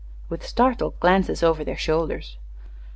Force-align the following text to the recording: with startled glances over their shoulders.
with 0.29 0.43
startled 0.43 0.99
glances 0.99 1.43
over 1.43 1.63
their 1.63 1.77
shoulders. 1.77 2.39